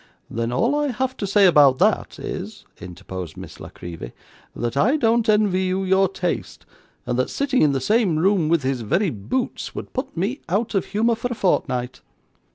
[0.31, 4.13] 'Then all I have to say about that is,' interposed Miss La Creevy,
[4.55, 6.65] 'that I don't envy you your taste;
[7.05, 10.73] and that sitting in the same room with his very boots, would put me out
[10.73, 12.01] of humour for a fortnight.